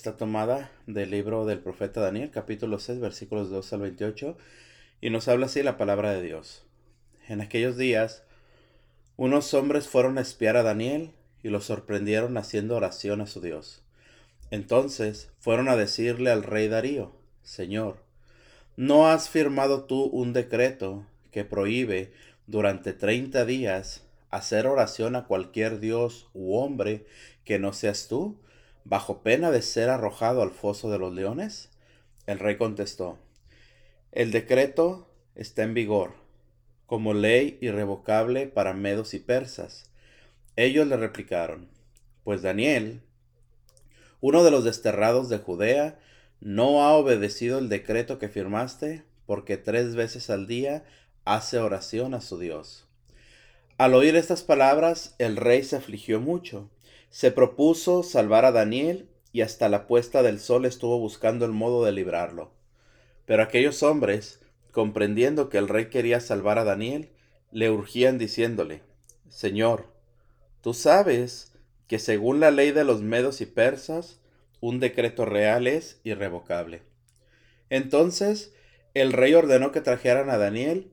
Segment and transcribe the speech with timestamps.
[0.00, 4.38] Está tomada del libro del profeta Daniel, capítulo 6, versículos 2 al 28,
[5.00, 6.62] y nos habla así la palabra de Dios.
[7.26, 8.22] En aquellos días,
[9.16, 11.10] unos hombres fueron a espiar a Daniel
[11.42, 13.82] y lo sorprendieron haciendo oración a su Dios.
[14.52, 17.10] Entonces fueron a decirle al rey Darío,
[17.42, 17.96] Señor,
[18.76, 22.12] ¿no has firmado tú un decreto que prohíbe
[22.46, 27.04] durante treinta días hacer oración a cualquier dios u hombre
[27.44, 28.38] que no seas tú?
[28.88, 31.68] Bajo pena de ser arrojado al foso de los leones?
[32.26, 33.18] El rey contestó,
[34.12, 36.14] el decreto está en vigor,
[36.86, 39.90] como ley irrevocable para medos y persas.
[40.56, 41.68] Ellos le replicaron,
[42.24, 43.02] pues Daniel,
[44.20, 45.98] uno de los desterrados de Judea,
[46.40, 50.84] no ha obedecido el decreto que firmaste, porque tres veces al día
[51.26, 52.86] hace oración a su Dios.
[53.76, 56.70] Al oír estas palabras, el rey se afligió mucho
[57.10, 61.84] se propuso salvar a Daniel y hasta la puesta del sol estuvo buscando el modo
[61.84, 62.50] de librarlo.
[63.26, 64.40] Pero aquellos hombres,
[64.72, 67.10] comprendiendo que el rey quería salvar a Daniel,
[67.50, 68.82] le urgían diciéndole,
[69.28, 69.86] Señor,
[70.62, 71.52] tú sabes
[71.86, 74.20] que según la ley de los medos y persas,
[74.60, 76.82] un decreto real es irrevocable.
[77.70, 78.52] Entonces
[78.94, 80.90] el rey ordenó que trajeran a Daniel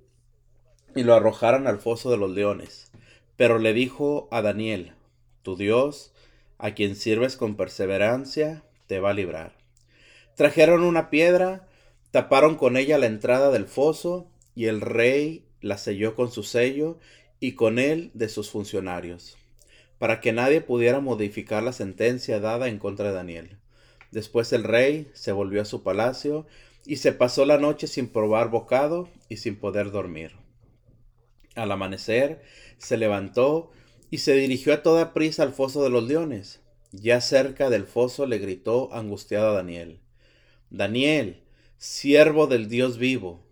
[0.95, 2.92] y lo arrojaran al foso de los leones.
[3.36, 4.94] Pero le dijo a Daniel,
[5.42, 6.14] tu Dios,
[6.58, 9.58] a quien sirves con perseverancia, te va a librar.
[10.36, 11.67] Trajeron una piedra,
[12.11, 16.98] taparon con ella la entrada del foso, y el rey la selló con su sello
[17.39, 19.38] y con él de sus funcionarios,
[19.98, 23.58] para que nadie pudiera modificar la sentencia dada en contra de Daniel.
[24.11, 26.48] Después el rey se volvió a su palacio
[26.86, 30.31] y se pasó la noche sin probar bocado y sin poder dormir.
[31.56, 32.42] Al amanecer
[32.78, 33.72] se levantó
[34.11, 36.61] y se dirigió a toda prisa al foso de los leones.
[36.92, 40.00] Ya cerca del foso le gritó angustiado Daniel,
[40.70, 41.44] Daniel,
[41.78, 43.44] siervo del Dios vivo,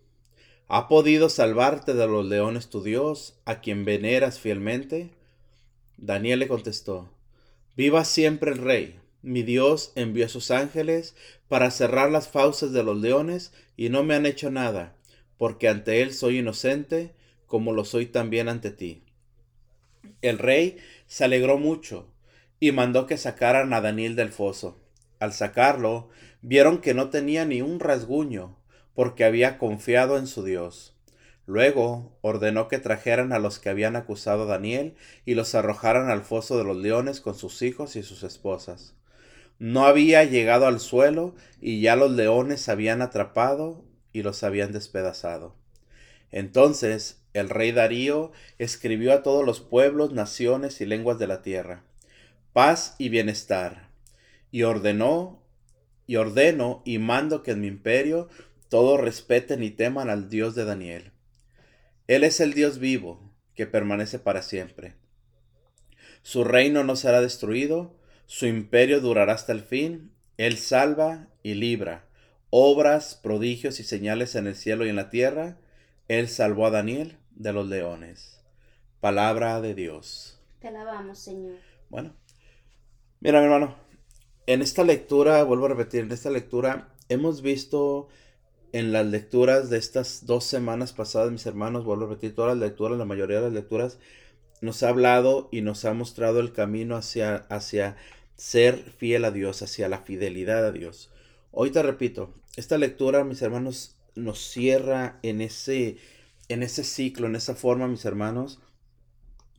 [0.67, 5.11] ¿ha podido salvarte de los leones tu Dios, a quien veneras fielmente?
[5.97, 7.09] Daniel le contestó,
[7.75, 8.99] Viva siempre el rey.
[9.21, 11.15] Mi Dios envió a sus ángeles
[11.47, 14.95] para cerrar las fauces de los leones y no me han hecho nada,
[15.37, 17.13] porque ante él soy inocente,
[17.47, 19.03] como lo soy también ante ti.
[20.21, 20.77] El rey
[21.07, 22.13] se alegró mucho
[22.59, 24.79] y mandó que sacaran a Daniel del foso.
[25.19, 26.09] Al sacarlo,
[26.41, 28.57] vieron que no tenía ni un rasguño,
[28.93, 30.95] porque había confiado en su Dios.
[31.45, 36.23] Luego ordenó que trajeran a los que habían acusado a Daniel y los arrojaran al
[36.23, 38.95] foso de los leones con sus hijos y sus esposas.
[39.59, 43.83] No había llegado al suelo y ya los leones habían atrapado
[44.13, 45.55] y los habían despedazado.
[46.31, 51.83] Entonces el rey Darío escribió a todos los pueblos, naciones y lenguas de la tierra,
[52.53, 53.89] paz y bienestar,
[54.51, 55.41] y ordenó,
[56.05, 58.29] y ordeno y mando que en mi imperio
[58.69, 61.11] todos respeten y teman al Dios de Daniel.
[62.07, 64.95] Él es el Dios vivo, que permanece para siempre.
[66.21, 67.95] Su reino no será destruido,
[68.27, 72.05] su imperio durará hasta el fin, Él salva y libra,
[72.49, 75.57] obras, prodigios y señales en el cielo y en la tierra,
[76.07, 78.41] Él salvó a Daniel de los leones.
[78.99, 80.39] Palabra de Dios.
[80.59, 81.55] Te alabamos, Señor.
[81.89, 82.13] Bueno,
[83.19, 83.75] mira, mi hermano,
[84.47, 88.07] en esta lectura, vuelvo a repetir, en esta lectura hemos visto
[88.71, 92.69] en las lecturas de estas dos semanas pasadas, mis hermanos, vuelvo a repetir, todas las
[92.69, 93.99] lecturas, la mayoría de las lecturas,
[94.61, 97.97] nos ha hablado y nos ha mostrado el camino hacia, hacia
[98.35, 101.11] ser fiel a Dios, hacia la fidelidad a Dios.
[101.51, 105.97] Hoy te repito, esta lectura, mis hermanos, nos cierra en ese
[106.49, 108.59] en ese ciclo, en esa forma, mis hermanos,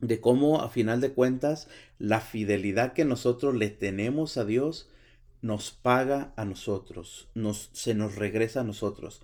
[0.01, 1.67] de cómo a final de cuentas
[1.99, 4.89] la fidelidad que nosotros le tenemos a Dios
[5.41, 9.21] nos paga a nosotros, nos, se nos regresa a nosotros.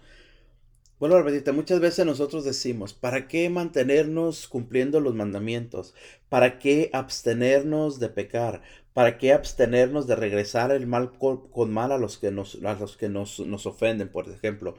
[1.00, 5.96] Vuelvo a repetirte, muchas veces nosotros decimos, ¿para qué mantenernos cumpliendo los mandamientos?
[6.30, 8.62] ¿Para qué abstenernos de pecar?
[8.94, 12.98] ¿Para qué abstenernos de regresar el mal con, mal a los que, nos, a los
[12.98, 14.78] que nos, nos ofenden, por ejemplo?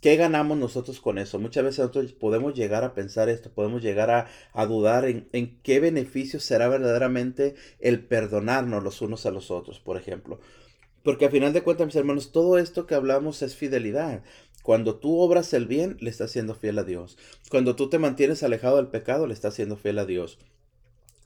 [0.00, 1.40] ¿Qué ganamos nosotros con eso?
[1.40, 4.10] Muchas veces nosotros podemos llegar a pensar esto, podemos llegar
[4.52, 9.80] a, dudar en, en, qué beneficio será verdaderamente el perdonarnos los unos a los otros,
[9.80, 10.38] por ejemplo.
[11.02, 14.22] Porque a final de cuentas, mis hermanos, todo esto que hablamos es fidelidad.
[14.62, 17.16] Cuando tú obras el bien, le estás siendo fiel a Dios.
[17.50, 20.38] Cuando tú te mantienes alejado del pecado, le estás siendo fiel a Dios.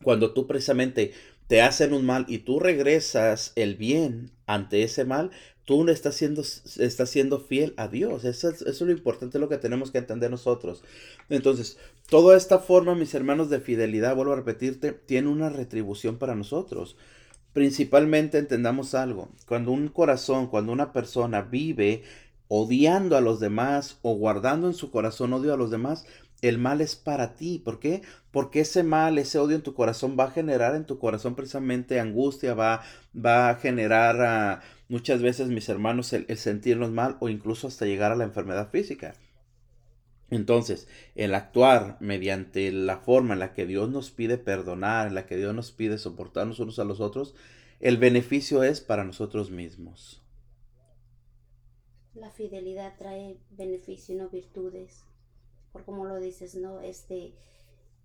[0.03, 1.13] Cuando tú precisamente
[1.47, 5.31] te hacen un mal y tú regresas el bien ante ese mal,
[5.65, 8.25] tú estás siendo, estás siendo fiel a Dios.
[8.25, 10.83] Eso es, lo importante, lo que tenemos que entender nosotros.
[11.29, 11.79] Entonces,
[12.09, 16.97] toda esta forma, mis hermanos, de fidelidad, vuelvo a repetirte, tiene una retribución para nosotros.
[17.53, 19.29] principalmente entendamos algo.
[19.47, 22.03] Cuando un corazón, cuando una persona vive
[22.49, 26.07] odiando a los demás o guardando en su corazón odio a los demás,
[26.43, 27.59] el mal es para ti.
[27.65, 28.03] ¿Por qué?
[28.31, 32.01] Porque ese mal, ese odio en tu corazón va a generar en tu corazón precisamente
[32.01, 32.83] angustia, va,
[33.15, 34.61] va a generar ah,
[34.93, 39.15] muchas veces, mis hermanos, el, sentirnos mal o incluso hasta llegar a la enfermedad física.
[40.31, 45.27] Entonces, el actuar mediante la forma en la que Dios nos pide perdonar, en la
[45.27, 47.35] que Dios nos pide soportarnos unos a los otros,
[47.81, 50.23] el beneficio es para nosotros mismos.
[52.15, 55.05] La fidelidad trae beneficio, no virtudes
[55.73, 56.81] por como lo dices, ¿no?
[56.81, 57.33] Este,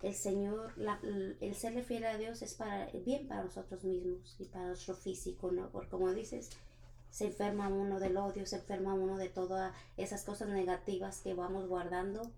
[0.02, 0.74] el Señor,
[1.42, 5.52] el serle fiel a Dios es para bien para nosotros mismos y para nuestro físico,
[5.52, 5.70] ¿no?
[5.70, 6.50] Porque como dices,
[7.18, 11.68] se enferma uno del odio, se enferma uno de todas esas cosas negativas que vamos
[11.68, 12.32] guardando.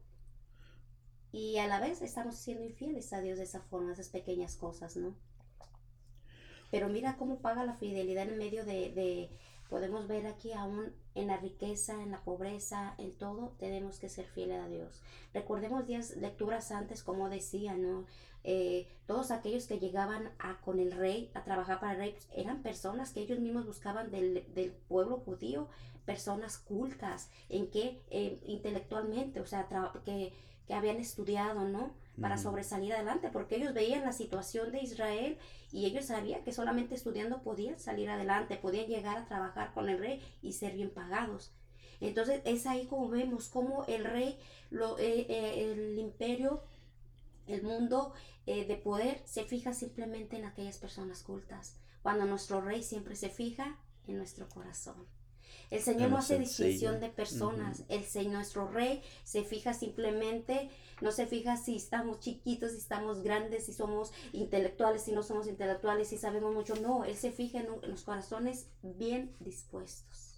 [1.33, 4.95] Y a la vez estamos siendo infieles a Dios de esa forma, esas pequeñas cosas,
[4.95, 5.17] ¿no?
[6.71, 9.29] Pero mira cómo paga la fidelidad en medio de
[9.69, 14.25] Podemos ver aquí aún en la riqueza, en la pobreza, en todo, tenemos que ser
[14.25, 15.03] fieles a Dios.
[15.31, 18.05] Recordemos días lecturas antes, como decía, ¿no?
[18.43, 22.61] Eh, todos aquellos que llegaban a, con el rey, a trabajar para el rey, eran
[22.61, 25.67] personas que ellos mismos buscaban del, pueblo judío,
[26.05, 29.67] personas cultas, en que eh, intelectualmente, o sea,
[30.05, 30.33] que,
[30.67, 31.93] que habían estudiado, ¿no?
[32.19, 35.37] para sobresalir adelante, porque ellos veían la situación de Israel
[35.71, 39.99] y ellos sabían que solamente estudiando podían salir adelante, podían llegar a trabajar con el
[39.99, 41.53] rey y ser bien pagados.
[42.01, 44.37] Entonces es ahí como vemos cómo el rey,
[44.69, 46.63] lo, eh, el imperio,
[47.49, 48.13] el mundo
[48.45, 53.29] eh, de poder se fija simplemente en aquellas personas cultas, cuando nuestro rey siempre se
[53.29, 55.07] fija en nuestro corazón.
[55.69, 57.83] El Señor no hace distinción de personas.
[57.89, 60.69] El Señor, nuestro Rey, se fija simplemente,
[61.01, 65.47] no se fija si estamos chiquitos, si estamos grandes, si somos intelectuales, si no somos
[65.47, 66.75] intelectuales, si sabemos mucho.
[66.75, 70.28] No, Él se fija en, los corazones bien dispuestos.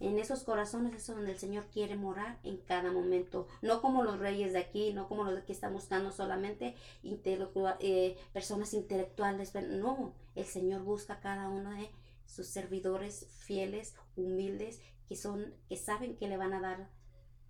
[0.00, 3.46] En esos corazones es donde el Señor quiere morar en cada momento.
[3.60, 8.72] No como los reyes de aquí, no como los que están buscando solamente eh, personas
[8.72, 9.54] intelectuales.
[9.54, 11.90] No, el Señor busca cada uno de
[12.24, 16.88] sus servidores fieles, humildes, que son, que saben que le van a dar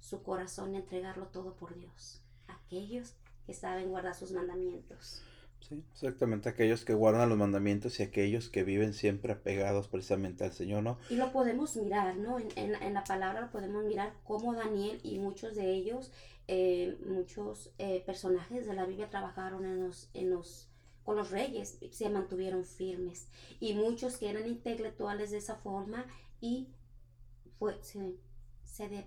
[0.01, 2.21] su corazón y entregarlo todo por Dios.
[2.49, 3.15] Aquellos
[3.47, 5.23] que saben guardar sus mandamientos.
[5.61, 10.53] Sí, exactamente, aquellos que guardan los mandamientos y aquellos que viven siempre apegados precisamente al
[10.53, 10.99] Señor, ¿no?
[11.09, 12.39] Y lo podemos mirar, ¿no?
[12.39, 16.11] En, en, la palabra lo podemos mirar como Daniel y muchos de ellos,
[16.49, 20.71] eh, muchos eh, personajes de la Biblia trabajaron en los, en los
[21.05, 23.29] con los reyes se mantuvieron firmes
[23.59, 26.07] y muchos que eran intelectuales de esa forma
[26.41, 26.69] y
[27.59, 28.17] fue, se,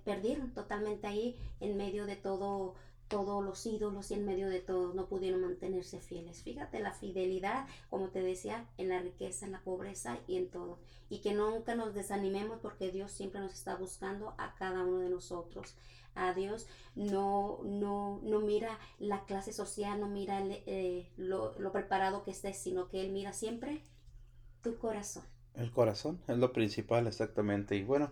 [0.03, 2.75] perdieron totalmente ahí en medio de todo
[3.07, 6.41] todos los ídolos y en medio de todo no pudieron mantenerse fieles.
[6.41, 10.79] Fíjate la fidelidad, como te decía, en la riqueza, en la pobreza y en todo.
[11.09, 15.09] Y que nunca nos desanimemos porque Dios siempre nos está buscando a cada uno de
[15.09, 15.75] nosotros
[16.15, 22.31] a Dios, no, no, no mira la clase social, no mira eh, lo, preparado que
[22.31, 23.83] estés, sino que Él mira siempre
[24.61, 25.23] tu corazón.
[25.55, 27.75] El corazón es lo principal, exactamente.
[27.75, 28.11] Y bueno,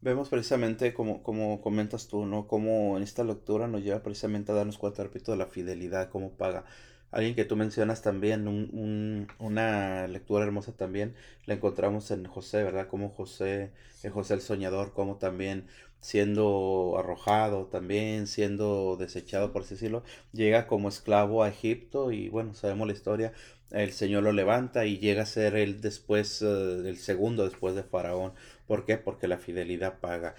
[0.00, 2.46] vemos precisamente como, como comentas tú, ¿no?
[2.46, 6.30] Como en esta lectura nos lleva precisamente a darnos cuenta, repito, de la fidelidad, cómo
[6.32, 6.64] paga.
[7.10, 11.14] Alguien que tú mencionas también, un, una lectura hermosa también,
[11.46, 12.86] la encontramos en José, ¿verdad?
[12.88, 13.72] Como José,
[14.04, 15.66] en José el Soñador, como también
[16.00, 20.02] siendo arrojado también, siendo desechado, por así decirlo,
[20.32, 23.32] llega como esclavo a Egipto y bueno, sabemos la historia,
[23.70, 27.82] el Señor lo levanta y llega a ser el después, eh, el segundo después de
[27.84, 28.32] Faraón.
[28.70, 28.98] ¿Por qué?
[28.98, 30.36] Porque la fidelidad paga.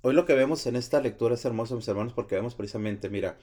[0.00, 3.36] Hoy lo que vemos en esta lectura es hermoso, mis hermanos, porque vemos precisamente, mira,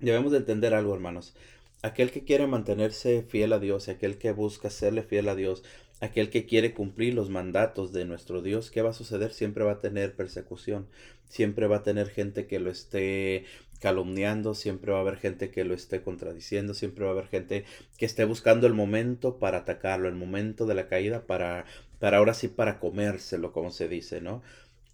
[0.00, 1.34] debemos de entender algo, hermanos.
[1.82, 5.64] Aquel que quiere mantenerse fiel a Dios, aquel que busca serle fiel a Dios,
[6.00, 9.34] aquel que quiere cumplir los mandatos de nuestro Dios, ¿qué va a suceder?
[9.34, 10.88] Siempre va a tener persecución,
[11.28, 13.44] siempre va a tener gente que lo esté
[13.82, 17.64] calumniando, siempre va a haber gente que lo esté contradiciendo, siempre va a haber gente
[17.98, 21.66] que esté buscando el momento para atacarlo, el momento de la caída para,
[21.98, 24.42] para ahora sí para comérselo, como se dice, ¿no?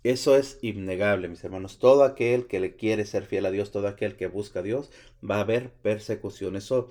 [0.05, 1.79] Eso es innegable, mis hermanos.
[1.79, 4.91] Todo aquel que le quiere ser fiel a Dios, todo aquel que busca a Dios,
[5.29, 6.57] va a haber persecución.
[6.57, 6.89] Eso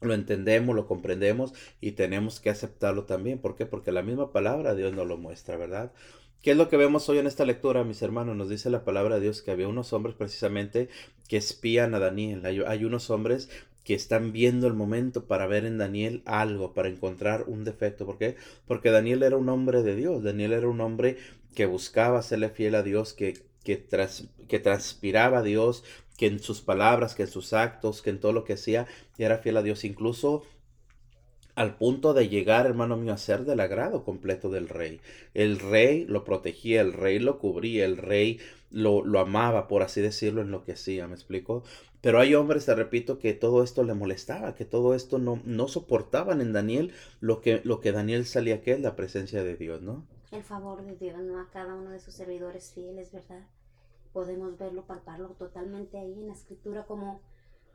[0.00, 3.38] lo entendemos, lo comprendemos y tenemos que aceptarlo también.
[3.38, 3.66] ¿Por qué?
[3.66, 5.92] Porque la misma palabra Dios nos lo muestra, ¿verdad?
[6.42, 8.36] ¿Qué es lo que vemos hoy en esta lectura, mis hermanos?
[8.36, 10.88] Nos dice la palabra de Dios que había unos hombres precisamente
[11.26, 12.46] que espían a Daniel.
[12.46, 13.50] Hay, unos hombres
[13.82, 18.06] que están viendo el momento para ver en Daniel algo, para encontrar un defecto.
[18.06, 18.36] ¿Por qué?
[18.68, 20.22] Porque Daniel era un hombre de Dios.
[20.22, 21.16] Daniel era un hombre
[21.56, 23.84] que buscaba serle fiel a Dios, que, que,
[24.46, 25.82] que transpiraba a Dios,
[26.16, 28.86] que en sus palabras, que en sus actos, que en todo lo que hacía,
[29.18, 29.82] era fiel a Dios.
[29.84, 30.44] Incluso
[31.58, 35.00] al punto de llegar, hermano mío, a ser del agrado completo del rey.
[35.34, 38.38] El rey lo protegía, el rey lo cubría, el rey
[38.70, 41.64] lo, lo amaba, por así decirlo, en lo que hacía, ¿me explico?
[42.00, 45.66] Pero hay hombres, te repito, que todo esto le molestaba, que todo esto no, no
[45.66, 49.82] soportaban en Daniel lo que, lo que Daniel salía que es la presencia de Dios,
[49.82, 50.06] ¿no?
[50.30, 51.40] El favor de Dios, ¿no?
[51.40, 53.48] A cada uno de sus servidores fieles, ¿verdad?
[54.12, 57.20] Podemos verlo, palparlo totalmente ahí en la escritura, como,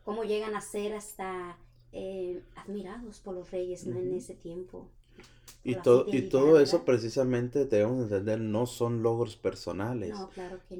[0.05, 1.57] como llegan a ser hasta
[1.93, 3.97] eh, admirados por los reyes ¿no?
[3.99, 4.87] en ese tiempo.
[5.65, 10.13] Y, todo, y todo eso precisamente debemos entender, no son logros personales.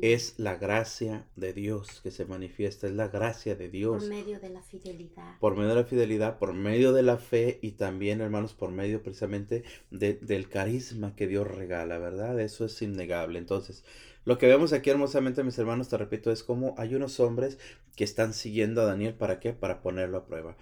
[0.01, 4.03] Es la gracia de Dios que se manifiesta, es la gracia de Dios.
[4.03, 5.39] Por medio de la fidelidad.
[5.39, 9.01] Por medio de la fidelidad, por medio de la fe y también, hermanos, por medio
[9.01, 12.37] precisamente del carisma que Dios regala, ¿verdad?
[12.41, 13.39] Eso es innegable.
[13.39, 13.85] Entonces,
[14.25, 17.57] lo que vemos aquí hermosamente, mis hermanos, te repito, es como hay unos hombres
[17.95, 19.53] que están siguiendo a Daniel, ¿para qué?
[19.53, 20.57] Para ponerlo a prueba.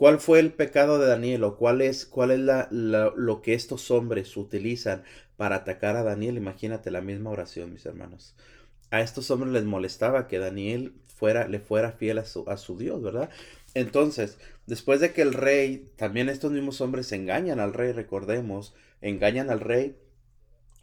[0.00, 3.90] ¿Cuál fue el pecado de Daniel o cuál es, cuál es la, lo que estos
[3.90, 5.02] hombres utilizan
[5.36, 6.38] para atacar a Daniel?
[6.38, 8.34] Imagínate la misma oración, mis hermanos.
[8.90, 12.78] A estos hombres les molestaba que Daniel fuera, le fuera fiel a su, a su
[12.78, 13.28] Dios, ¿verdad?
[13.74, 19.50] Entonces, después de que el rey, también estos mismos hombres engañan al rey, recordemos, engañan
[19.50, 19.98] al rey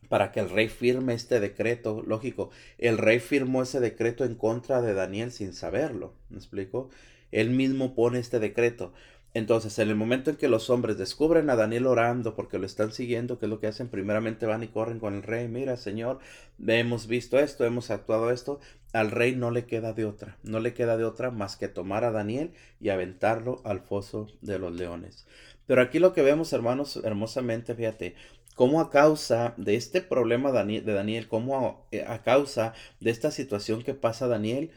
[0.09, 2.03] para que el rey firme este decreto.
[2.05, 6.13] Lógico, el rey firmó ese decreto en contra de Daniel sin saberlo.
[6.29, 6.89] ¿Me explico?
[7.31, 8.93] Él mismo pone este decreto.
[9.33, 12.91] Entonces, en el momento en que los hombres descubren a Daniel orando porque lo están
[12.91, 13.87] siguiendo, ¿qué es lo que hacen?
[13.87, 15.47] Primeramente van y corren con el rey.
[15.47, 16.17] Mira, Señor,
[16.65, 18.59] hemos visto esto, hemos actuado esto.
[18.93, 22.03] Al rey no le queda de otra, no le queda de otra más que tomar
[22.03, 25.27] a Daniel y aventarlo al foso de los leones.
[25.67, 28.15] Pero aquí lo que vemos, hermanos, hermosamente, fíjate,
[28.57, 33.83] cómo a causa de este problema de Daniel, cómo eh, a causa de esta situación
[33.83, 34.71] que pasa Daniel,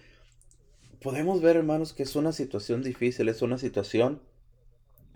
[1.00, 4.20] podemos ver, hermanos, que es una situación difícil, es una situación,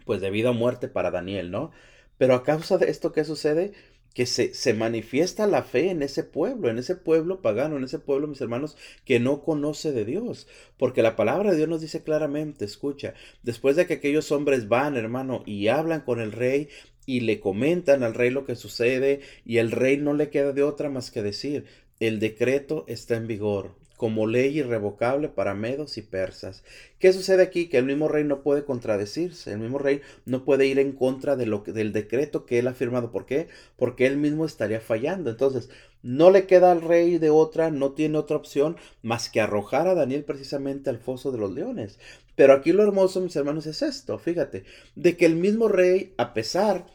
[0.06, 1.72] pues, de vida o muerte para Daniel, ¿no?
[2.16, 3.74] Pero a causa de esto, ¿qué sucede?
[4.14, 7.98] Que se, se manifiesta la fe en ese pueblo, en ese pueblo pagano, en ese
[7.98, 10.46] pueblo, mis hermanos, que no conoce de Dios.
[10.78, 14.96] Porque la palabra de Dios nos dice claramente, escucha, después de que aquellos hombres van,
[14.96, 16.68] hermano, y hablan con el rey
[17.06, 20.62] y le comentan al rey lo que sucede, y el rey no le queda de
[20.62, 21.66] otra más que decir,
[22.00, 26.64] el decreto está en vigor, como ley irrevocable para medos y persas.
[26.98, 27.68] ¿Qué sucede aquí?
[27.68, 31.36] Que el mismo rey no puede contradecirse, el mismo rey no puede ir en contra
[31.36, 33.10] de lo que, del decreto que él ha firmado.
[33.10, 33.48] ¿Por qué?
[33.76, 35.30] Porque él mismo estaría fallando.
[35.30, 35.70] Entonces,
[36.02, 39.94] no le queda al rey de otra, no tiene otra opción más que arrojar a
[39.94, 41.98] Daniel precisamente al foso de los leones.
[42.36, 44.64] Pero aquí lo hermoso, mis hermanos, es esto, fíjate,
[44.96, 46.86] de que el mismo rey, a pesar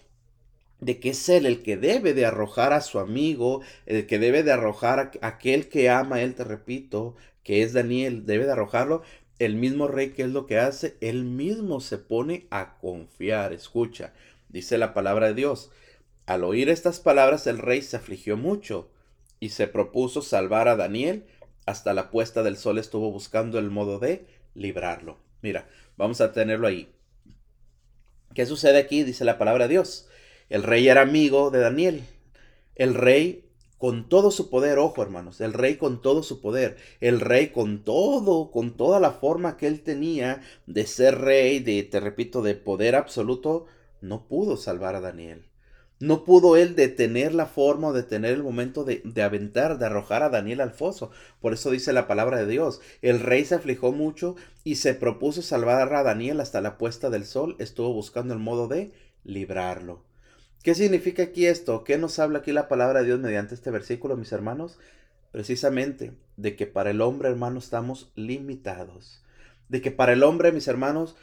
[0.80, 4.44] de que es él el que debe de arrojar a su amigo, el que debe
[4.44, 9.02] de arrojar a aquel que ama él, te repito, que es Daniel, debe de arrojarlo.
[9.40, 10.98] El mismo rey, que es lo que hace?
[11.02, 13.54] Él mismo se pone a confiar.
[13.54, 14.14] Escucha,
[14.50, 15.72] dice la palabra de Dios.
[16.26, 18.92] Al oír estas palabras, el rey se afligió mucho
[19.40, 21.26] y se propuso salvar a Daniel.
[21.66, 25.18] Hasta la puesta del sol estuvo buscando el modo de librarlo.
[25.42, 25.68] Mira,
[25.98, 26.90] vamos a tenerlo ahí.
[28.34, 29.04] ¿Qué sucede aquí?
[29.04, 30.08] Dice la palabra de Dios.
[30.50, 32.04] El rey era amigo de Daniel.
[32.76, 33.46] El rey
[33.78, 37.84] con todo su poder, ojo hermanos, el rey con todo su poder, el rey con
[37.84, 42.56] todo, con toda la forma que él tenía de ser rey, de, te repito, de
[42.56, 43.68] poder absoluto,
[44.02, 45.46] no pudo salvar a Daniel.
[46.00, 50.30] No pudo él detener la forma o detener el momento de, aventar, de arrojar a
[50.30, 51.12] Daniel al foso.
[51.42, 52.82] Por eso dice la palabra de Dios.
[53.02, 57.26] El rey se aflijó mucho y se propuso salvar a Daniel hasta la puesta del
[57.26, 57.56] sol.
[57.60, 58.94] Estuvo buscando el modo de
[59.26, 60.09] librarlo.
[60.64, 61.84] ¿Qué significa aquí esto?
[61.86, 64.78] ¿Qué nos habla aquí la palabra de Dios mediante este versículo, mis hermanos?
[65.32, 69.24] Precisamente de que para el hombre, hermano, estamos limitados.
[69.70, 71.16] De que para el hombre, mis hermanos,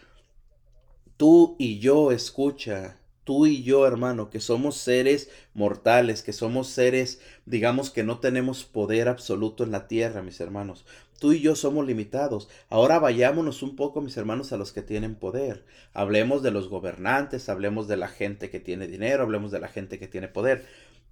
[1.18, 7.20] tú y yo, escucha, tú y yo, hermano, que somos seres mortales, que somos seres,
[7.44, 10.86] digamos, que no tenemos poder absoluto en la tierra, mis hermanos.
[11.18, 12.48] Tú y yo somos limitados.
[12.68, 15.64] Ahora vayámonos un poco, mis hermanos, a los que tienen poder.
[15.92, 19.98] Hablemos de los gobernantes, hablemos de la gente que tiene dinero, hablemos de la gente
[19.98, 20.64] que tiene poder.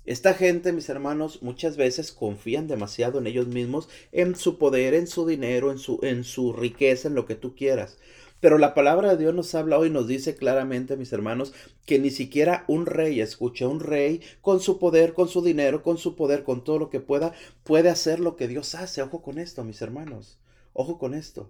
[0.07, 5.09] Esta gente, mis hermanos, muchas veces confían demasiado en ellos mismos, en su poder, en
[5.09, 7.99] su dinero, en su, en su riqueza, en lo que tú quieras.
[8.45, 11.55] Pero la palabra de Dios nos habla hoy, nos dice claramente, mis hermanos,
[11.87, 15.97] que ni siquiera un rey, escucha, un rey con su poder, con su dinero, con
[15.97, 17.33] su poder, con todo lo que pueda,
[17.63, 19.01] puede hacer lo que Dios hace.
[19.01, 20.37] Ojo con esto, mis hermanos.
[20.75, 21.49] Ojo con esto.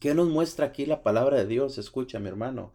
[0.00, 1.78] ¿Qué nos muestra aquí la palabra de Dios?
[1.78, 2.72] Escucha, mi hermano.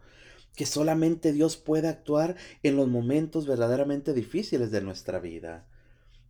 [0.56, 5.68] Que solamente Dios puede actuar en los momentos verdaderamente difíciles de nuestra vida.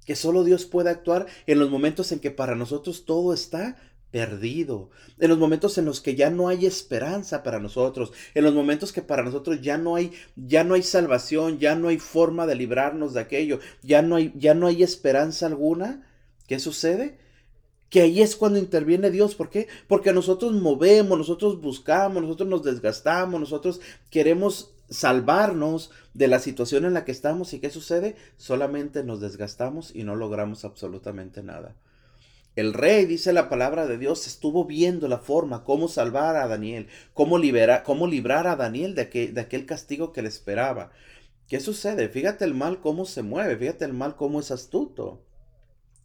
[0.07, 3.77] Que solo Dios puede actuar en los momentos en que para nosotros todo está
[4.11, 4.89] perdido,
[5.19, 8.91] en los momentos en los que ya no hay esperanza para nosotros, en los momentos
[8.91, 12.55] que para nosotros ya no hay ya no hay salvación, ya no hay forma de
[12.55, 16.07] librarnos de aquello, ya no hay ya no hay esperanza alguna,
[16.47, 17.19] ¿qué sucede?
[17.89, 19.67] Que ahí es cuando interviene Dios, ¿por qué?
[19.87, 26.93] Porque nosotros movemos, nosotros buscamos, nosotros nos desgastamos, nosotros queremos salvarnos de la situación en
[26.93, 28.15] la que estamos y ¿qué sucede?
[28.37, 31.75] Solamente nos desgastamos y no logramos absolutamente nada.
[32.55, 36.87] El rey, dice la palabra de Dios, estuvo viendo la forma, cómo salvar a Daniel,
[37.13, 40.91] cómo, liberar, cómo librar a Daniel de aquel, de aquel castigo que le esperaba.
[41.47, 42.09] ¿Qué sucede?
[42.09, 45.21] Fíjate el mal cómo se mueve, fíjate el mal cómo es astuto.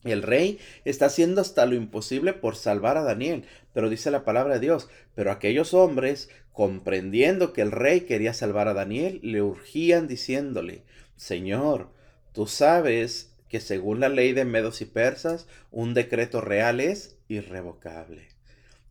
[0.04, 4.54] El rey está haciendo hasta lo imposible por salvar a Daniel, pero dice la palabra
[4.54, 10.06] de Dios, pero aquellos hombres, comprendiendo que el rey quería salvar a Daniel, le urgían
[10.06, 10.84] diciéndole,
[11.16, 11.90] Señor,
[12.32, 18.28] tú sabes que según la ley de medos y persas, un decreto real es irrevocable.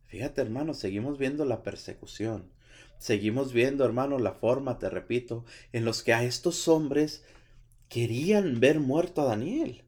[0.06, 2.50] Fíjate, hermano, seguimos viendo la persecución.
[2.98, 7.24] Seguimos viendo, hermano, la forma, te repito, en los que a estos hombres
[7.88, 9.82] querían ver muerto a Daniel.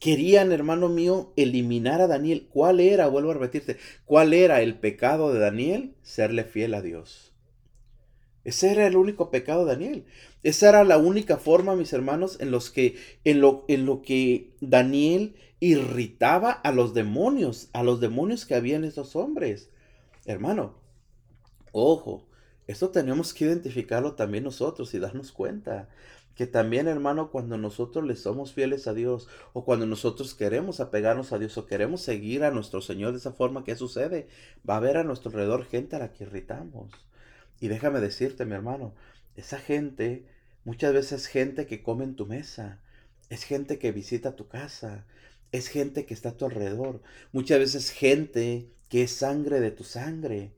[0.00, 2.48] Querían, hermano mío, eliminar a Daniel.
[2.50, 5.94] ¿Cuál era, vuelvo a repetirte, cuál era el pecado de Daniel?
[6.02, 7.32] Serle fiel a Dios.
[8.46, 10.04] Ese era el único pecado de Daniel.
[10.44, 14.52] Esa era la única forma, mis hermanos, en los que en lo, en lo que
[14.60, 19.70] Daniel irritaba a los demonios, a los demonios que había en esos hombres.
[20.26, 20.76] Hermano,
[21.72, 22.28] ojo,
[22.68, 25.88] esto tenemos que identificarlo también nosotros y darnos cuenta
[26.36, 31.32] que también, hermano, cuando nosotros le somos fieles a Dios o cuando nosotros queremos apegarnos
[31.32, 34.28] a Dios o queremos seguir a nuestro Señor de esa forma, ¿qué sucede?
[34.68, 36.92] Va a haber a nuestro alrededor gente a la que irritamos.
[37.60, 38.94] Y déjame decirte, mi hermano,
[39.36, 40.26] esa gente
[40.64, 42.80] muchas veces es gente que come en tu mesa,
[43.30, 45.06] es gente que visita tu casa,
[45.52, 49.84] es gente que está a tu alrededor, muchas veces gente que es sangre de tu
[49.84, 50.52] sangre.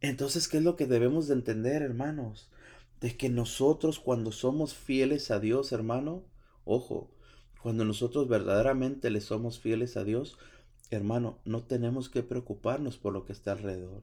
[0.00, 2.48] Entonces, ¿qué es lo que debemos de entender, hermanos?
[3.00, 6.24] De que nosotros cuando somos fieles a Dios, hermano,
[6.64, 7.10] ojo,
[7.62, 10.38] cuando nosotros verdaderamente le somos fieles a Dios,
[10.90, 14.02] hermano, no tenemos que preocuparnos por lo que está alrededor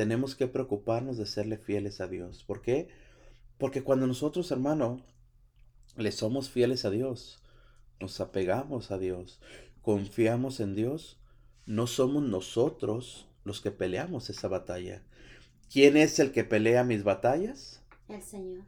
[0.00, 2.42] tenemos que preocuparnos de serle fieles a Dios.
[2.42, 2.88] ¿Por qué?
[3.58, 5.04] Porque cuando nosotros, hermano,
[5.94, 7.42] le somos fieles a Dios,
[8.00, 9.42] nos apegamos a Dios,
[9.82, 11.20] confiamos en Dios,
[11.66, 15.02] no somos nosotros los que peleamos esa batalla.
[15.70, 17.82] ¿Quién es el que pelea mis batallas?
[18.08, 18.64] El Señor.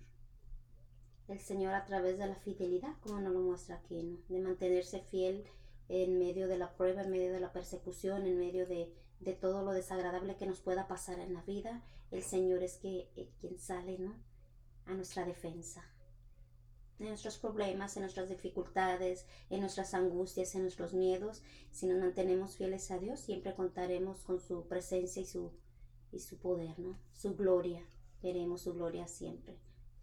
[1.28, 4.18] El Señor a través de la fidelidad, como nos lo muestra aquí, ¿no?
[4.28, 5.44] De mantenerse fiel
[5.88, 8.92] en medio de la prueba, en medio de la persecución, en medio de,
[9.22, 13.10] de todo lo desagradable que nos pueda pasar en la vida, el Señor es que,
[13.16, 14.16] eh, quien sale ¿no?
[14.86, 15.84] a nuestra defensa.
[16.98, 22.56] En nuestros problemas, en nuestras dificultades, en nuestras angustias, en nuestros miedos, si nos mantenemos
[22.56, 25.52] fieles a Dios, siempre contaremos con su presencia y su,
[26.12, 26.98] y su poder, ¿no?
[27.12, 27.84] Su gloria.
[28.22, 29.58] Veremos su gloria siempre.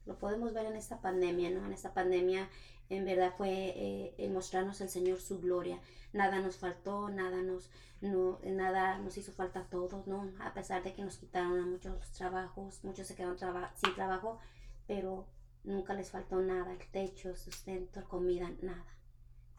[0.10, 1.63] Lo podemos ver en esta pandemia, ¿no?
[1.67, 2.50] En esta pandemia
[2.89, 3.76] en verdad fue
[4.17, 5.80] eh, mostrarnos el Señor su gloria.
[6.13, 7.69] Nada nos faltó, nada nos,
[8.02, 10.32] no, nada nos hizo falta a todos, ¿no?
[10.39, 13.38] A pesar de que nos quitaron a muchos trabajos, muchos se quedaron
[13.76, 14.39] sin trabajo,
[14.88, 15.28] pero
[15.63, 18.88] nunca les faltó nada, el techo, sustento, comida, nada.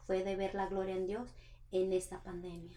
[0.05, 1.33] Fue de ver la gloria en Dios
[1.71, 2.75] en esta pandemia.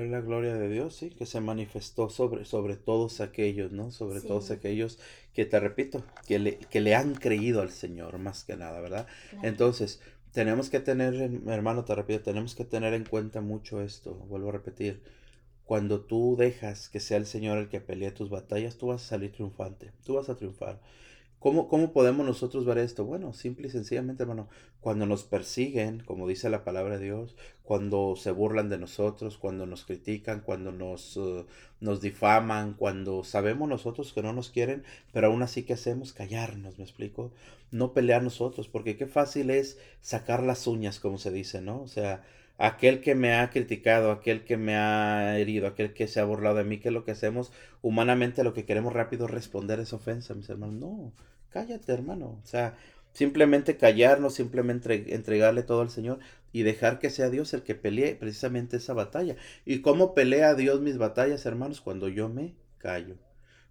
[0.00, 3.90] Ver la gloria de Dios, sí, que se manifestó sobre, sobre todos aquellos, ¿no?
[3.90, 4.98] Sobre todos aquellos
[5.34, 9.06] que, te repito, que le, que le han creído al Señor, más que nada, ¿verdad?
[9.42, 10.00] Entonces,
[10.32, 11.14] tenemos que tener,
[11.48, 15.02] hermano, te repito, tenemos que tener en cuenta mucho esto, vuelvo a repetir.
[15.64, 19.08] Cuando tú dejas que sea el Señor el que pelee tus batallas, tú vas a
[19.08, 20.80] salir triunfante, tú vas a triunfar.
[21.40, 23.06] ¿Cómo, ¿Cómo podemos nosotros ver esto?
[23.06, 24.48] Bueno, simple y sencillamente, hermano,
[24.80, 29.64] cuando nos persiguen, como dice la palabra de Dios, cuando se burlan de nosotros, cuando
[29.64, 31.46] nos critican, cuando nos, uh,
[31.80, 36.76] nos difaman, cuando sabemos nosotros que no nos quieren, pero aún así que hacemos callarnos,
[36.78, 37.32] ¿me explico?
[37.70, 41.80] No pelear nosotros, porque qué fácil es sacar las uñas, como se dice, ¿no?
[41.80, 42.22] O sea,
[42.60, 46.56] aquel que me ha criticado, aquel que me ha herido, aquel que se ha burlado
[46.56, 47.52] de mí, ¿qué es lo que hacemos?
[47.80, 50.74] Humanamente lo que queremos rápido es responder esa ofensa, mis hermanos.
[50.74, 51.12] No,
[51.48, 52.38] cállate, hermano.
[52.42, 52.76] O sea,
[53.14, 56.18] simplemente callarnos, simplemente entregarle todo al Señor
[56.52, 59.36] y dejar que sea Dios el que pelee precisamente esa batalla.
[59.64, 61.80] ¿Y cómo pelea Dios mis batallas, hermanos?
[61.80, 63.16] Cuando yo me callo.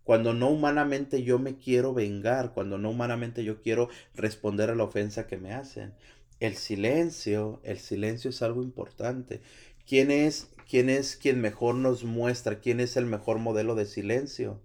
[0.03, 4.85] Cuando no humanamente yo me quiero vengar, cuando no humanamente yo quiero responder a la
[4.85, 5.93] ofensa que me hacen.
[6.39, 9.41] El silencio, el silencio es algo importante.
[9.87, 12.59] ¿Quién es, quién es quien mejor nos muestra?
[12.59, 14.61] ¿Quién es el mejor modelo de silencio?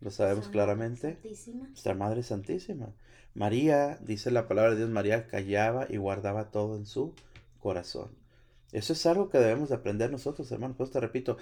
[0.00, 1.18] Lo sabemos claramente.
[1.68, 2.94] Nuestra Madre Santísima.
[3.34, 7.14] María, dice la palabra de Dios, María callaba y guardaba todo en su
[7.58, 8.10] corazón.
[8.70, 10.76] Eso es algo que debemos aprender nosotros, hermanos.
[10.76, 11.38] Pues te repito,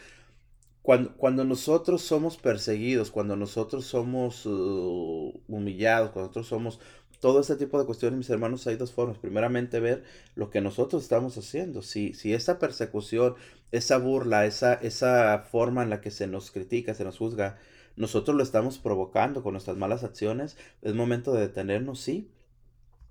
[0.81, 6.81] cuando, cuando, nosotros somos perseguidos, cuando nosotros somos uh, humillados, cuando nosotros somos
[7.23, 9.17] todo este tipo de cuestiones, mis hermanos, hay dos formas.
[9.17, 10.03] Primeramente, ver
[10.35, 11.81] lo que nosotros estamos haciendo.
[11.83, 13.37] Si, si esa persecución,
[13.71, 17.59] esa burla, esa, esa forma en la que se nos critica, se nos juzga,
[17.95, 22.29] nosotros lo estamos provocando con nuestras malas acciones, es momento de detenernos, sí,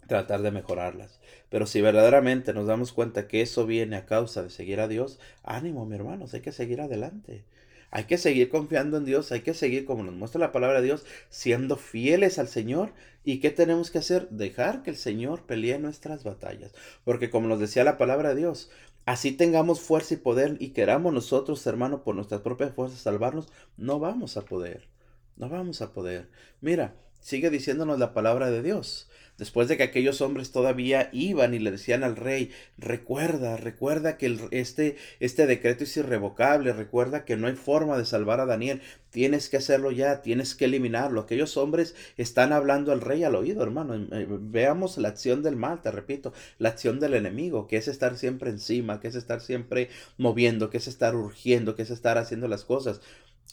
[0.08, 1.22] tratar de mejorarlas.
[1.50, 5.22] Pero si verdaderamente nos damos cuenta que eso viene a causa de seguir a Dios,
[5.42, 7.46] ánimo, mi hermanos, hay que seguir adelante.
[7.92, 10.88] Hay que seguir confiando en Dios, hay que seguir, como nos muestra la palabra de
[10.88, 12.94] Dios, siendo fieles al Señor.
[13.26, 14.30] ¿Y qué tenemos que hacer?
[14.30, 16.74] Dejar que el Señor pelee nuestras batallas.
[17.04, 18.72] Porque como nos decía la palabra de Dios,
[19.06, 24.00] así tengamos fuerza y poder y queramos nosotros, hermano, por nuestras propias fuerzas salvarnos, no
[24.00, 24.88] vamos a poder.
[25.36, 26.30] No vamos a poder.
[26.62, 29.10] Mira, sigue diciéndonos la palabra de Dios
[29.42, 34.38] después de que aquellos hombres todavía iban y le decían al rey, recuerda, recuerda que
[34.52, 39.50] este, este decreto es irrevocable, recuerda que no hay forma de salvar a Daniel, tienes
[39.50, 41.22] que hacerlo ya, tienes que eliminarlo.
[41.22, 43.96] Aquellos hombres están hablando al rey al oído, hermano.
[43.96, 48.20] Eh, veamos la acción del mal, te repito, la acción del enemigo, que es estar
[48.20, 52.48] siempre encima, que es estar siempre moviendo, que es estar urgiendo, que es estar haciendo
[52.48, 53.02] las cosas.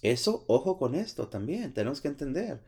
[0.02, 2.60] Eso, ojo con esto también, tenemos que entender.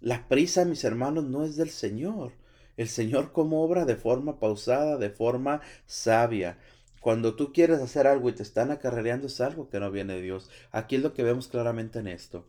[0.00, 2.32] La prisa, mis hermanos, no es del Señor.
[2.78, 6.56] El Señor como obra de forma pausada, de forma sabia.
[7.00, 10.22] Cuando tú quieres hacer algo y te están acarreando es algo que no viene de
[10.22, 10.48] Dios.
[10.72, 12.46] Aquí es lo que vemos claramente en esto.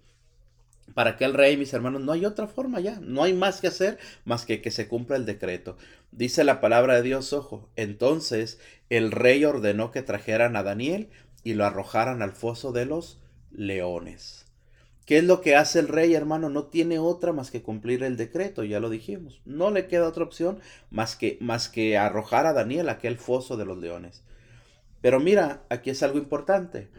[0.94, 4.00] Para aquel rey, mis hermanos, no hay otra forma ya, no hay más que hacer
[4.24, 5.78] más que que se cumpla el decreto.
[6.12, 11.10] Dice la palabra de Dios, ojo, entonces el rey ordenó que trajeran a Daniel
[11.44, 13.20] y lo arrojaran al foso de los
[13.52, 14.49] leones.
[15.10, 16.50] ¿Qué es lo que hace el rey, hermano?
[16.50, 19.42] No tiene otra más que cumplir el decreto, ya lo dijimos.
[19.44, 20.60] No le queda otra opción
[20.92, 24.22] más que, más que arrojar a Daniel a aquel foso de los leones.
[25.02, 26.90] Pero mira, aquí es algo importante.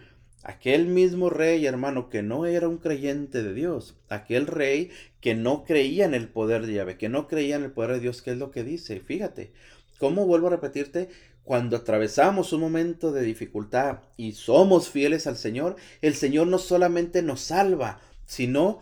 [0.43, 5.63] Aquel mismo rey, hermano, que no era un creyente de Dios, aquel rey que no
[5.63, 8.33] creía en el poder de Yahvé, que no creía en el poder de Dios, ¿qué
[8.33, 8.99] es lo que dice?
[8.99, 9.53] Fíjate,
[10.01, 11.11] ¿cómo vuelvo a repetirte?
[11.51, 17.23] Cuando atravesamos un momento de dificultad y somos fieles al Señor, el Señor no solamente
[17.23, 18.79] nos salva, sino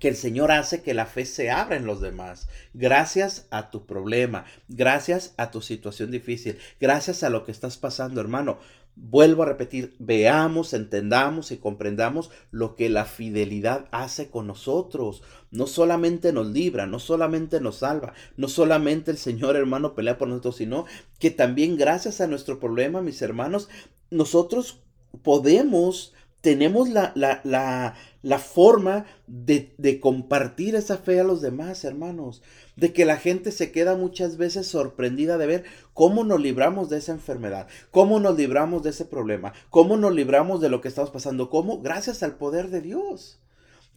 [0.00, 2.48] que el Señor hace que la fe se abra en los demás.
[2.74, 8.20] Gracias a tu problema, gracias a tu situación difícil, gracias a lo que estás pasando,
[8.20, 8.58] hermano.
[8.96, 15.22] Vuelvo a repetir, veamos, entendamos y comprendamos lo que la fidelidad hace con nosotros.
[15.50, 20.28] No solamente nos libra, no solamente nos salva, no solamente el Señor hermano pelea por
[20.28, 20.84] nosotros, sino
[21.18, 23.68] que también gracias a nuestro problema, mis hermanos,
[24.10, 24.80] nosotros
[25.22, 31.84] podemos tenemos la, la, la, la forma de, de, compartir esa fe a los demás,
[31.84, 32.42] hermanos.
[32.76, 36.98] De que la gente se queda muchas veces sorprendida de ver cómo nos libramos de
[36.98, 41.10] esa enfermedad, cómo nos libramos de ese problema, cómo nos libramos de lo que estamos
[41.10, 43.40] pasando, cómo gracias al poder de Dios.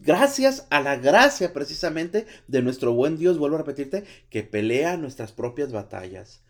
[0.03, 5.31] Gracias a la gracia precisamente de nuestro buen Dios, vuelvo a repetirte, que pelea nuestras
[5.31, 6.41] propias batallas.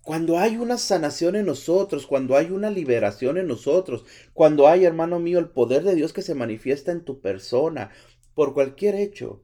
[0.00, 5.20] Cuando hay una sanación en nosotros, cuando hay una liberación en nosotros, cuando hay, hermano
[5.20, 7.90] mío, el poder de Dios que se manifiesta en tu persona,
[8.34, 9.42] por cualquier hecho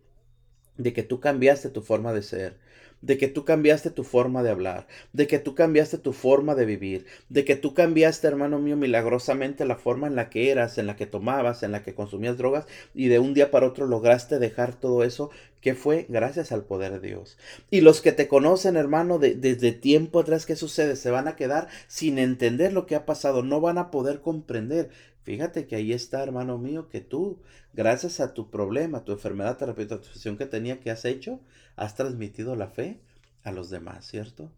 [0.79, 2.59] de que tú cambiaste tu forma de ser,
[3.05, 6.65] de que tú cambiaste tu forma de hablar, de que tú cambiaste tu forma de
[6.65, 10.87] vivir, de que tú cambiaste, hermano mío, milagrosamente la forma en la que eras, en
[10.87, 14.39] la que tomabas, en la que consumías drogas y de un día para otro lograste
[14.39, 17.37] dejar todo eso, que fue gracias al poder de Dios.
[17.71, 20.97] Y los que te conocen, hermano, desde tiempo atrás, ¿qué sucede?
[20.97, 24.91] Se van a quedar sin entender lo que ha pasado, no van a poder comprender.
[25.25, 27.41] Fíjate que ahí está, hermano mío, que tú,
[27.73, 31.41] gracias a tu problema, tu enfermedad, te repito, tu situación que tenía, que has hecho?
[31.77, 33.01] Has transmitido la fe
[33.43, 34.53] a los demás, ¿cierto?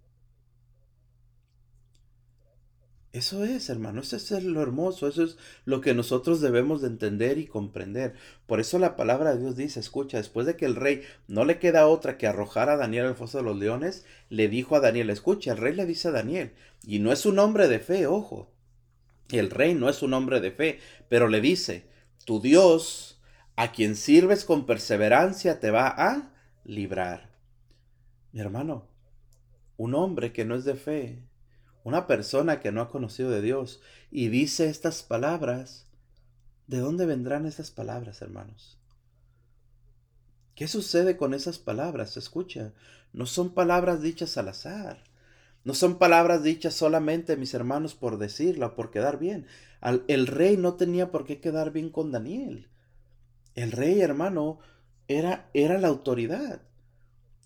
[3.12, 7.38] Eso es, hermano, eso es lo hermoso, eso es lo que nosotros debemos de entender
[7.38, 8.14] y comprender.
[8.46, 11.59] Por eso la palabra de Dios dice, escucha, después de que el rey no le
[11.59, 15.09] queda otra que arrojar a Daniel al foso de los leones, le dijo a Daniel,
[15.11, 16.52] escucha, el rey le dice a Daniel,
[16.85, 18.50] y no es un hombre de fe, ojo,
[19.30, 21.88] el rey no es un hombre de fe, pero le dice,
[22.24, 23.20] tu Dios,
[23.56, 26.32] a quien sirves con perseverancia, te va a
[26.64, 27.30] librar.
[28.32, 28.88] Mi hermano,
[29.76, 31.22] un hombre que no es de fe,
[31.84, 35.86] una persona que no ha conocido de Dios y dice estas palabras,
[36.66, 38.78] ¿de dónde vendrán esas palabras, hermanos?
[40.56, 42.16] ¿Qué sucede con esas palabras?
[42.16, 42.72] Escucha,
[43.12, 45.04] no son palabras dichas al azar.
[45.66, 49.48] No son palabras dichas solamente, mis hermanos, por decirla por quedar bien.
[50.07, 52.68] el rey no tenía por qué quedar bien con Daniel.
[53.57, 54.61] El rey, hermano,
[55.09, 56.62] era, era la autoridad.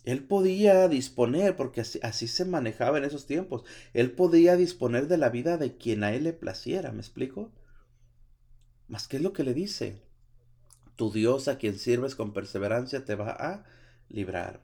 [0.05, 5.17] Él podía disponer, porque así, así, se manejaba en esos tiempos, él podía disponer de
[5.17, 7.51] la vida de quien a él le placiera, ¿me explico?
[8.87, 10.03] Mas, ¿qué es lo que le dice?
[10.95, 13.65] Tu Dios a quien sirves con perseverancia te va a
[14.11, 14.61] librar.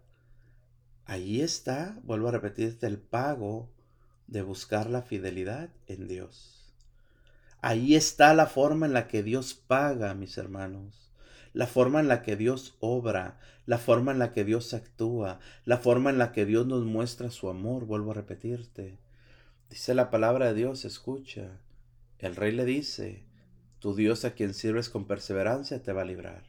[1.06, 3.70] Ahí está, vuelvo a repetirte, el pago
[4.26, 6.74] de buscar la fidelidad en Dios.
[7.62, 11.06] Ahí está la forma en la que Dios paga, mis hermanos
[11.56, 15.78] la forma en la que Dios obra, la forma en la que Dios actúa, la
[15.78, 18.98] forma en la que Dios nos muestra su amor, vuelvo a repetirte.
[19.70, 21.58] Dice la palabra de Dios, escucha.
[22.18, 23.24] El rey le dice,
[23.78, 26.42] tu Dios a quien sirves con perseverancia te va a librar.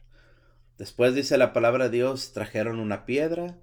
[0.76, 3.56] Después dice la palabra de Dios, trajeron una piedra,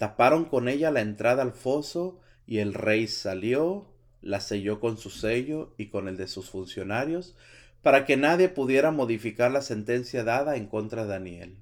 [0.00, 5.10] taparon con ella la entrada al foso y el rey salió, la selló con su
[5.10, 7.36] sello y con el de sus funcionarios,
[7.82, 11.58] para que nadie pudiera modificar la sentencia dada en contra de Daniel.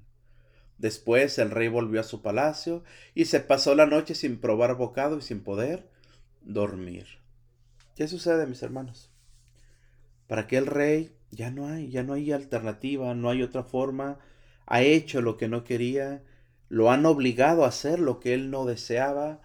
[0.77, 5.17] Después el rey volvió a su palacio y se pasó la noche sin probar bocado
[5.17, 5.89] y sin poder
[6.39, 7.07] dormir.
[7.97, 9.11] ¿Qué sucede, mis hermanos?
[10.27, 14.17] Para que el rey ya no hay, ya no hay alternativa, no hay otra forma,
[14.65, 16.23] ha hecho lo que no quería,
[16.69, 19.41] lo han obligado a hacer lo que él no deseaba,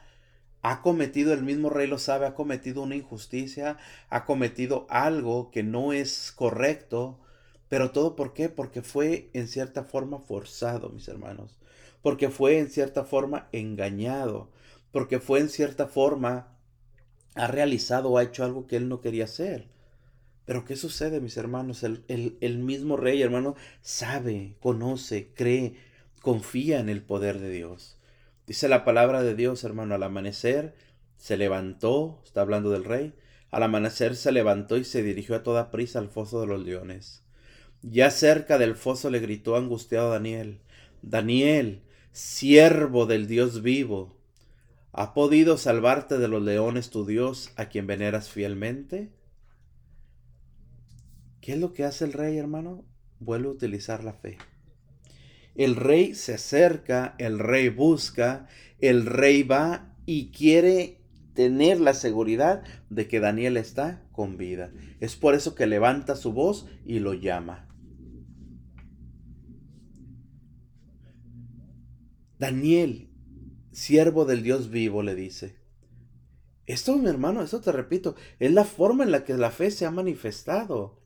[0.62, 3.76] ha cometido, el mismo rey lo sabe, ha cometido una injusticia,
[4.08, 7.18] ha cometido algo que no es correcto,
[7.68, 8.48] pero todo por qué?
[8.48, 11.58] Porque fue en cierta forma forzado, mis hermanos,
[12.02, 14.50] porque fue en cierta forma engañado,
[14.92, 16.48] porque fue en cierta forma
[17.34, 19.68] ha realizado o ha hecho algo que él no quería hacer.
[20.46, 21.82] Pero ¿qué sucede, mis hermanos?
[21.82, 25.74] El, el mismo rey, hermano, sabe, conoce, cree,
[26.24, 27.98] confía en el poder de Dios.
[28.46, 30.74] Dice la palabra de Dios, hermano, al amanecer
[31.18, 33.14] se levantó, está hablando del rey,
[33.50, 37.22] al amanecer se levantó y se dirigió a toda prisa al foso de los leones.
[37.82, 40.62] Ya cerca del foso le gritó angustiado Daniel,
[41.02, 41.82] Daniel,
[42.12, 44.16] siervo del Dios vivo,
[44.92, 49.12] ¿ha podido salvarte de los leones tu Dios a quien veneras fielmente?
[51.42, 52.82] ¿Qué es lo que hace el rey, hermano?
[53.20, 54.38] Vuelve a utilizar la fe.
[55.54, 58.48] El rey se acerca, el rey busca,
[58.80, 61.00] el rey va y quiere
[61.34, 64.72] tener la seguridad de que Daniel está con vida.
[65.00, 67.68] Es por eso que levanta su voz y lo llama.
[72.38, 73.08] Daniel,
[73.72, 75.56] siervo del Dios vivo, le dice.
[76.66, 79.86] Esto, mi hermano, eso te repito, es la forma en la que la fe se
[79.86, 81.02] ha manifestado.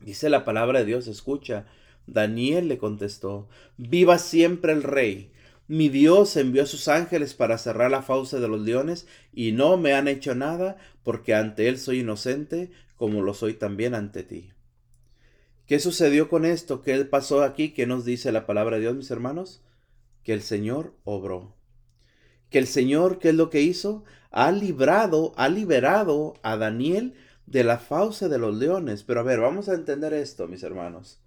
[0.00, 1.66] Dice la palabra de Dios, escucha,
[2.12, 5.32] Daniel le contestó, Viva siempre el rey.
[5.68, 9.76] Mi Dios envió a sus ángeles para cerrar la fauce de los leones y no
[9.76, 14.50] me han hecho nada porque ante él soy inocente como lo soy también ante ti.
[15.66, 16.82] ¿Qué sucedió con esto?
[16.82, 17.70] ¿Qué pasó aquí?
[17.70, 19.62] ¿Qué nos dice la palabra de Dios, mis hermanos?
[20.22, 21.56] Que el Señor obró.
[22.50, 24.04] Que el Señor, ¿qué es lo que hizo?
[24.30, 27.14] Ha librado, ha liberado a Daniel
[27.46, 29.04] de la fauce de los leones.
[29.04, 31.21] Pero a ver, vamos a entender esto, mis hermanos.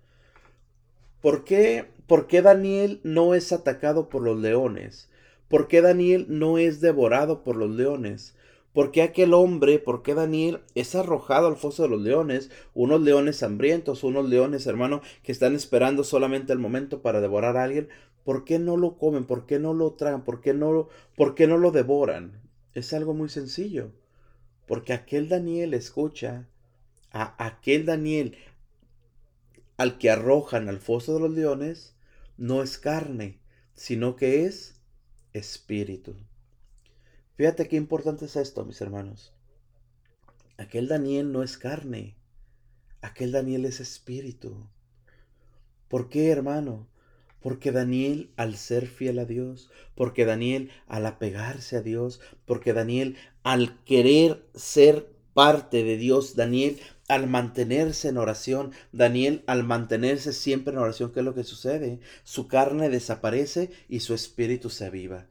[1.26, 5.10] ¿Por qué, ¿Por qué Daniel no es atacado por los leones?
[5.48, 8.36] ¿Por qué Daniel no es devorado por los leones?
[8.74, 12.52] ¿Por qué aquel hombre, por qué Daniel es arrojado al foso de los leones?
[12.76, 17.64] Unos leones hambrientos, unos leones, hermano, que están esperando solamente el momento para devorar a
[17.64, 17.90] alguien.
[18.24, 19.26] ¿Por qué no lo comen?
[19.26, 20.24] ¿Por qué no lo tragan?
[20.24, 22.40] ¿Por qué no, por qué no lo devoran?
[22.76, 23.90] Es algo muy sencillo.
[24.68, 26.46] Porque aquel Daniel escucha,
[27.16, 28.38] a aquel Daniel
[29.78, 31.96] al que arrojan al foso de los leones
[32.38, 33.40] no es carne,
[33.74, 34.76] sino que es
[35.34, 36.16] espíritu.
[37.36, 39.34] Fíjate qué importante es esto, mis hermanos.
[40.58, 42.16] Aquel Daniel no es carne,
[43.02, 44.68] aquel Daniel es espíritu.
[45.90, 46.88] ¿Por qué, hermano?
[47.42, 53.18] Porque Daniel, al ser fiel a Dios, porque Daniel, al apegarse a Dios, porque Daniel,
[53.44, 60.74] al querer ser parte de Dios, Daniel, al mantenerse en oración, Daniel al mantenerse siempre
[60.74, 62.00] en oración, ¿qué es lo que sucede?
[62.24, 65.28] Su carne desaparece y su espíritu se aviva.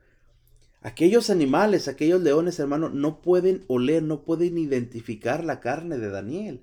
[0.83, 6.61] Aquellos animales, aquellos leones, hermano, no pueden oler, no pueden identificar la carne de Daniel.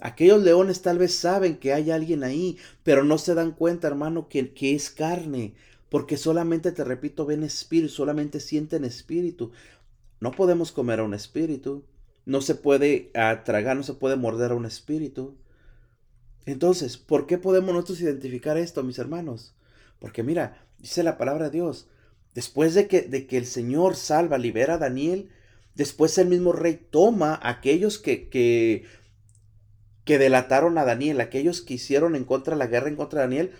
[0.00, 4.28] Aquellos leones tal vez saben que hay alguien ahí, pero no se dan cuenta, hermano,
[4.28, 5.54] que, que es carne,
[5.88, 9.52] porque solamente, te repito, ven espíritu, solamente sienten espíritu.
[10.18, 11.84] No podemos comer a un espíritu,
[12.24, 13.10] no se puede
[13.44, 15.36] tragar, no se puede morder a un espíritu.
[16.46, 19.54] Entonces, ¿por qué podemos nosotros identificar esto, mis hermanos?
[19.98, 21.88] Porque mira, dice la palabra de Dios,
[22.34, 25.30] después de que, de que el Señor salva, libera a Daniel,
[25.74, 28.84] después el mismo rey toma a aquellos que, que,
[30.04, 33.52] que delataron a Daniel, aquellos que hicieron en contra la guerra en contra de Daniel,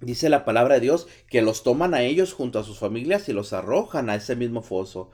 [0.00, 3.32] dice la palabra de Dios que los toman a ellos junto a sus familias y
[3.32, 5.10] los arrojan a ese mismo foso.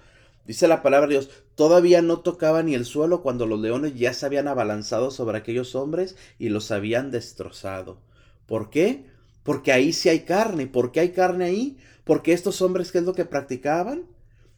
[0.46, 4.12] Dice la palabra de Dios, todavía no tocaba ni el suelo cuando los leones ya
[4.14, 7.98] se habían abalanzado sobre aquellos hombres y los habían destrozado.
[8.46, 9.04] ¿Por qué?
[9.42, 10.66] Porque ahí sí hay carne.
[10.66, 11.78] ¿Por qué hay carne ahí?
[12.04, 14.06] Porque estos hombres, ¿qué es lo que practicaban?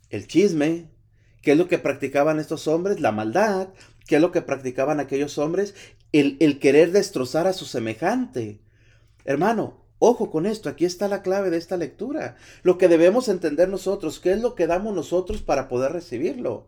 [0.08, 0.88] El chisme.
[1.42, 3.00] ¿Qué es lo que practicaban estos hombres?
[3.00, 3.68] La maldad.
[4.06, 5.74] ¿Qué es lo que practicaban aquellos hombres?
[6.12, 8.60] El, el querer destrozar a su semejante.
[9.24, 12.34] Hermano, Ojo con esto, aquí está la clave de esta lectura.
[12.64, 16.66] Lo que debemos entender nosotros, ¿qué es lo que damos nosotros para poder recibirlo?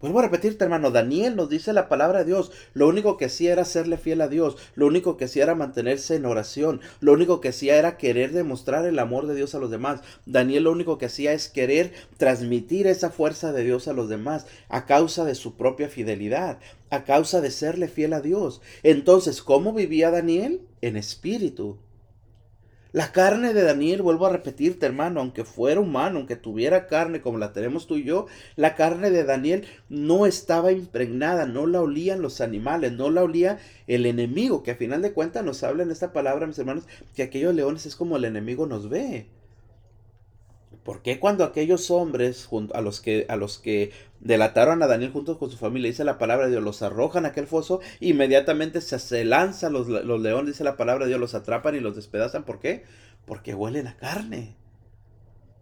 [0.00, 2.52] Vuelvo a repetirte, hermano, Daniel nos dice la palabra de Dios.
[2.74, 4.58] Lo único que hacía era serle fiel a Dios.
[4.74, 6.82] Lo único que hacía era mantenerse en oración.
[7.00, 10.02] Lo único que hacía era querer demostrar el amor de Dios a los demás.
[10.26, 14.44] Daniel lo único que hacía es querer transmitir esa fuerza de Dios a los demás
[14.68, 16.58] a causa de su propia fidelidad,
[16.90, 18.60] a causa de serle fiel a Dios.
[18.82, 20.60] Entonces, ¿cómo vivía Daniel?
[20.82, 21.78] En espíritu.
[22.94, 27.38] La carne de Daniel, vuelvo a repetirte hermano, aunque fuera humano, aunque tuviera carne como
[27.38, 32.22] la tenemos tú y yo, la carne de Daniel no estaba impregnada, no la olían
[32.22, 35.90] los animales, no la olía el enemigo, que a final de cuentas nos habla en
[35.90, 36.84] esta palabra, mis hermanos,
[37.16, 39.26] que aquellos leones es como el enemigo nos ve.
[40.84, 43.90] ¿Por qué cuando aquellos hombres a los que, a los que
[44.24, 47.28] delataron a Daniel junto con su familia, dice la palabra de Dios, los arrojan a
[47.28, 51.34] aquel foso, inmediatamente se, se lanzan los, los, leones, dice la palabra de Dios, los
[51.34, 52.44] atrapan y los despedazan?
[52.44, 52.84] ¿Por qué?
[53.24, 54.56] Porque huelen a carne.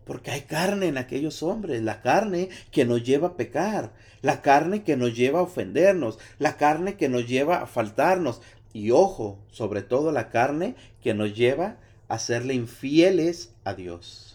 [0.07, 4.83] Porque hay carne en aquellos hombres, la carne que nos lleva a pecar, la carne
[4.83, 8.41] que nos lleva a ofendernos, la carne que nos lleva a faltarnos.
[8.73, 11.77] Y ojo, sobre todo la carne que nos lleva
[12.09, 14.33] a serle infieles a Dios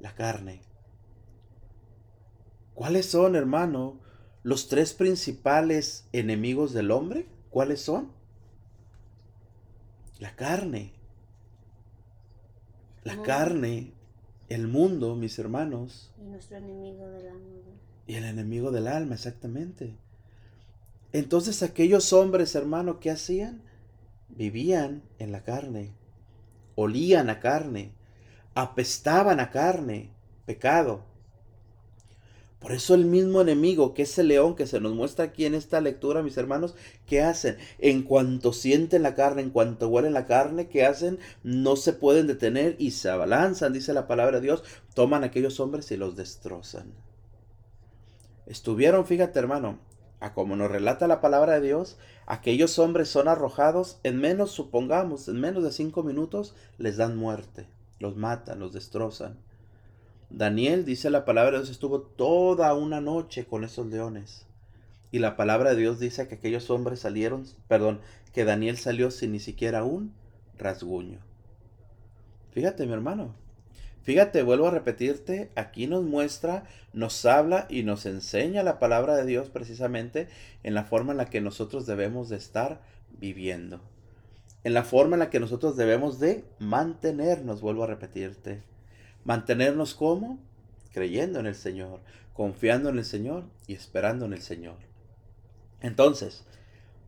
[0.00, 0.60] la carne.
[2.76, 3.98] ¿Cuáles son, hermano,
[4.42, 7.26] los tres principales enemigos del hombre?
[7.48, 8.12] ¿Cuáles son?
[10.18, 10.92] La carne.
[13.02, 13.94] La carne,
[14.50, 16.12] el mundo, mis hermanos.
[16.20, 17.40] Y nuestro enemigo del alma.
[18.06, 19.96] Y el enemigo del alma, exactamente.
[21.14, 23.62] Entonces aquellos hombres, hermano, ¿qué hacían?
[24.28, 25.92] Vivían en la carne,
[26.74, 27.92] olían a carne,
[28.54, 30.10] apestaban a carne,
[30.44, 31.15] pecado.
[32.58, 35.54] Por eso el mismo enemigo, que es el león que se nos muestra aquí en
[35.54, 36.74] esta lectura, mis hermanos,
[37.06, 37.58] ¿qué hacen?
[37.78, 41.18] En cuanto sienten la carne, en cuanto huelen la carne, ¿qué hacen?
[41.42, 44.64] No se pueden detener y se abalanzan, dice la palabra de Dios,
[44.94, 46.94] toman a aquellos hombres y los destrozan.
[48.46, 49.78] Estuvieron, fíjate hermano,
[50.20, 55.28] a como nos relata la palabra de Dios, aquellos hombres son arrojados en menos, supongamos,
[55.28, 59.38] en menos de cinco minutos, les dan muerte los matan, los destrozan.
[60.30, 64.46] Daniel, dice la palabra de Dios, estuvo toda una noche con esos leones.
[65.10, 68.00] Y la palabra de Dios dice que aquellos hombres salieron, perdón,
[68.32, 70.12] que Daniel salió sin ni siquiera un
[70.58, 71.20] rasguño.
[72.50, 73.34] Fíjate, mi hermano.
[74.02, 79.26] Fíjate, vuelvo a repetirte, aquí nos muestra, nos habla y nos enseña la palabra de
[79.26, 80.28] Dios precisamente
[80.62, 82.80] en la forma en la que nosotros debemos de estar
[83.18, 83.80] viviendo
[84.66, 88.64] en la forma en la que nosotros debemos de mantenernos, vuelvo a repetirte.
[89.26, 90.38] Mantenernos como?
[90.92, 91.98] Creyendo en el Señor,
[92.32, 94.76] confiando en el Señor y esperando en el Señor.
[95.80, 96.44] Entonces,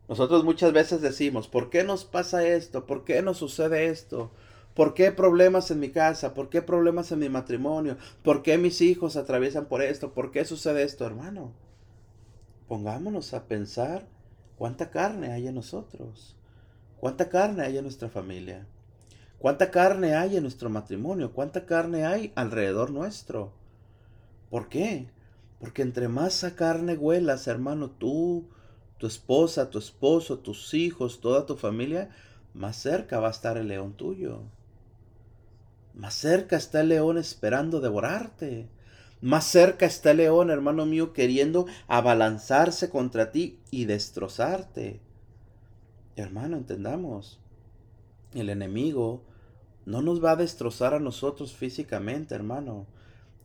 [0.09, 2.85] nosotros muchas veces decimos, ¿por qué nos pasa esto?
[2.85, 4.31] ¿Por qué nos sucede esto?
[4.73, 6.33] ¿Por qué problemas en mi casa?
[6.33, 7.95] ¿Por qué problemas en mi matrimonio?
[8.21, 10.11] ¿Por qué mis hijos atraviesan por esto?
[10.13, 11.53] ¿Por qué sucede esto, hermano?
[12.67, 14.05] Pongámonos a pensar
[14.57, 16.35] cuánta carne hay en nosotros.
[16.99, 18.67] ¿Cuánta carne hay en nuestra familia?
[19.39, 21.31] ¿Cuánta carne hay en nuestro matrimonio?
[21.31, 23.53] ¿Cuánta carne hay alrededor nuestro?
[24.49, 25.07] ¿Por qué?
[25.59, 28.49] Porque entre más a carne huelas, hermano, tú,
[28.97, 32.09] tu esposa, tu esposo, tus hijos, toda tu familia,
[32.53, 34.43] más cerca va a estar el león tuyo.
[35.93, 38.67] Más cerca está el león esperando devorarte.
[39.21, 44.99] Más cerca está el león, hermano mío, queriendo abalanzarse contra ti y destrozarte.
[46.17, 47.39] Hermano, entendamos,
[48.33, 49.28] el enemigo
[49.89, 52.85] no nos va a destrozar a nosotros físicamente, hermano.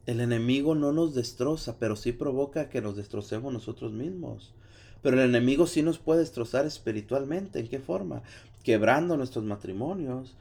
[0.04, 4.52] El enemigo no nos destroza, pero sí provoca que nos destrocemos nosotros mismos.
[5.00, 7.60] Pero el enemigo sí nos puede destrozar espiritualmente.
[7.60, 8.22] ¿En qué forma?
[8.62, 10.36] Quebrando nuestros matrimonios,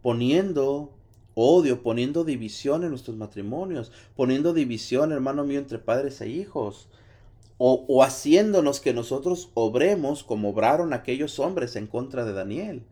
[0.00, 0.94] poniendo
[1.34, 6.88] odio, poniendo división en nuestros matrimonios, poniendo división, hermano mío, entre padres e hijos,
[7.58, 12.86] o, haciéndonos que nosotros obremos como obraron aquellos hombres en contra de Daniel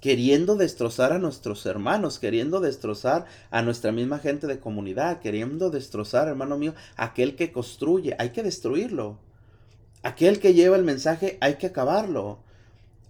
[0.00, 6.28] queriendo destrozar a nuestros hermanos, queriendo destrozar a nuestra misma gente de comunidad, queriendo destrozar,
[6.28, 9.18] hermano mío, aquel que construye, hay que destruirlo.
[10.02, 12.38] Aquel que lleva el mensaje, hay que acabarlo.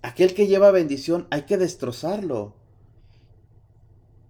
[0.03, 2.55] Aquel que lleva bendición, hay que destrozarlo.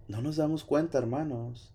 [0.09, 1.73] No nos damos cuenta, hermanos,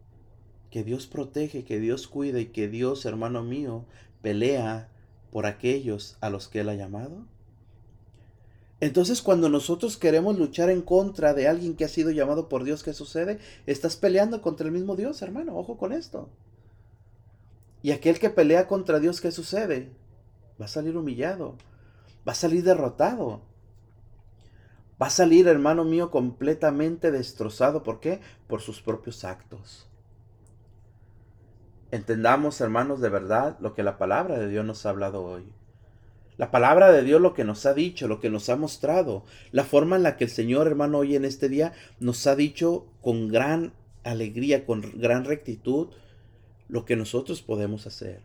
[0.70, 3.86] que Dios protege, que Dios cuida y que Dios, hermano mío,
[4.22, 4.90] pelea
[5.32, 7.26] por aquellos a los que Él ha llamado.
[8.80, 12.84] Entonces cuando nosotros queremos luchar en contra de alguien que ha sido llamado por Dios,
[12.84, 13.40] ¿qué sucede?
[13.66, 16.30] Estás peleando contra el mismo Dios, hermano, ojo con esto.
[17.82, 19.92] Y aquel que pelea contra Dios, ¿qué sucede?
[20.60, 21.56] Va a salir humillado,
[22.28, 23.44] va a salir derrotado,
[25.02, 27.84] va a salir, hermano mío, completamente destrozado.
[27.84, 28.22] ¿Por qué?
[28.48, 29.88] Por sus propios actos.
[31.92, 35.48] Entendamos, hermanos, de verdad lo que la palabra de Dios nos ha hablado hoy.
[36.38, 39.64] La palabra de Dios lo que nos ha dicho, lo que nos ha mostrado, la
[39.64, 43.30] forma en la que el Señor, hermano, hoy en este día nos ha dicho con
[43.30, 43.74] gran
[44.04, 45.90] alegría, con gran rectitud,
[46.68, 48.22] lo que nosotros podemos hacer.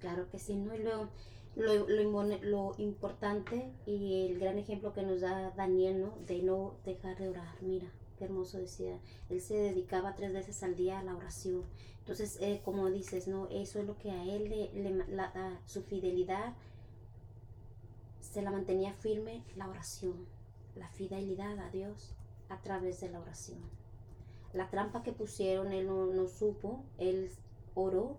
[0.00, 0.72] Claro que sí, ¿no?
[0.76, 6.18] lo, lo, lo, importante y el gran ejemplo que nos da Daniel, ¿no?
[6.26, 7.56] De no dejar de orar.
[7.60, 7.86] Mira,
[8.18, 8.98] qué hermoso decía.
[9.28, 11.64] Él se dedicaba tres veces al día a la oración.
[11.98, 13.48] Entonces, eh, como dices, ¿no?
[13.48, 15.04] Eso es lo que a él le, le
[15.66, 16.54] su fidelidad
[18.30, 20.24] se la mantenía firme la oración,
[20.76, 22.14] la fidelidad a Dios
[22.48, 23.58] a través de la oración.
[24.52, 27.30] La trampa que pusieron, él no, supo, él
[27.74, 28.18] oró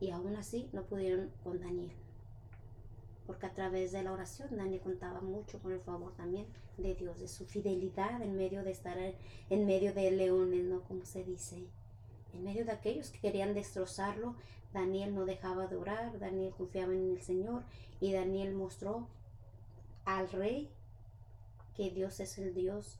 [0.00, 1.92] y aún así no pudieron con Daniel.
[3.24, 6.46] Porque a través de la oración Daniel contaba mucho con el favor también
[6.78, 10.82] de Dios, de su fidelidad en medio de estar en medio de leones, ¿no?
[10.82, 11.66] Como se dice.
[12.34, 14.36] En medio de aquellos que querían destrozarlo,
[14.72, 17.62] Daniel no dejaba de orar, Daniel confiaba en el Señor
[18.00, 19.08] y Daniel mostró
[20.04, 20.70] al rey
[21.76, 22.98] que Dios es el Dios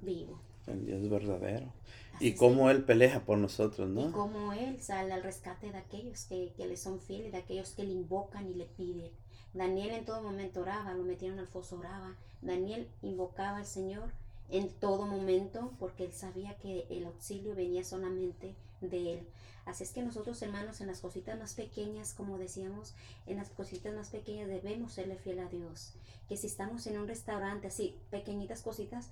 [0.00, 0.40] vivo.
[0.66, 1.72] El Dios verdadero.
[2.20, 4.10] y cómo Él pelea por nosotros, ¿no?
[4.10, 7.70] Y cómo Él sale al rescate de aquellos que, que le son fieles, de aquellos
[7.70, 9.10] que le invocan y le piden.
[9.54, 12.16] Daniel en todo momento oraba, lo metieron al foso, oraba.
[12.40, 14.12] Daniel invocaba al Señor
[14.50, 19.28] en todo momento porque él sabía que el auxilio venía solamente de él.
[19.66, 22.94] Así es que nosotros, hermanos, en las cositas más pequeñas, como decíamos,
[23.26, 25.92] en las cositas más pequeñas debemos serle fiel a Dios.
[26.28, 29.10] Que si estamos en un restaurante, así, pequeñitas cositas,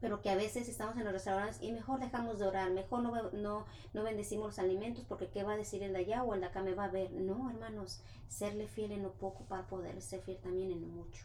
[0.00, 3.30] pero que a veces estamos en los restaurantes y mejor dejamos de orar, mejor no,
[3.32, 6.40] no, no bendecimos los alimentos porque qué va a decir el de allá o el
[6.40, 7.10] de acá me va a ver.
[7.12, 11.24] No, hermanos, serle fiel en lo poco para poder ser fiel también en lo mucho.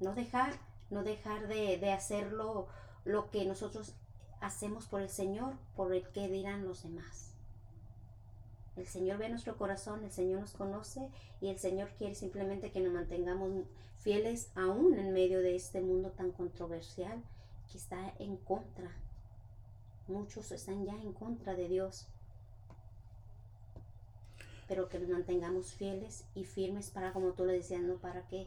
[0.00, 0.58] No dejar,
[0.90, 2.66] no dejar de, de hacerlo
[3.04, 3.94] lo que nosotros
[4.40, 7.30] hacemos por el Señor, por el que dirán los demás.
[8.76, 11.08] El Señor ve nuestro corazón, el Señor nos conoce
[11.40, 13.50] y el Señor quiere simplemente que nos mantengamos
[13.98, 17.22] fieles aún en medio de este mundo tan controversial
[17.70, 18.90] que está en contra.
[20.08, 22.06] Muchos están ya en contra de Dios.
[24.66, 28.46] Pero que nos mantengamos fieles y firmes para, como tú le decías, no para que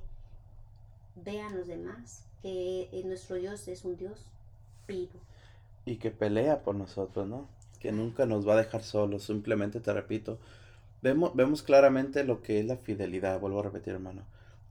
[1.15, 4.19] vean los demás que nuestro Dios es un Dios
[4.87, 5.19] vivo
[5.85, 7.47] y que pelea por nosotros, ¿no?
[7.79, 10.39] Que nunca nos va a dejar solos, simplemente te repito,
[11.01, 14.23] vemos, vemos claramente lo que es la fidelidad, vuelvo a repetir hermano,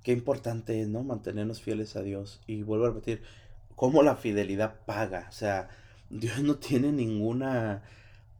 [0.02, 1.02] qué importante es, ¿no?
[1.02, 3.22] Mantenernos fieles a Dios y vuelvo a repetir,
[3.74, 5.68] cómo la fidelidad paga, o sea,
[6.10, 7.82] Dios no tiene ninguna